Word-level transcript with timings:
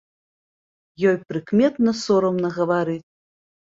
Ёй 1.11 1.15
прыкметна 1.33 1.91
сорамна 2.03 2.55
гаварыць. 2.61 3.09